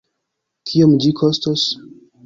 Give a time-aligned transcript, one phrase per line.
[0.71, 1.71] Kiom ĝi kostos?